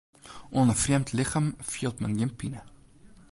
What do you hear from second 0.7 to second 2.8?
in frjemd lichem fielt men gjin pine.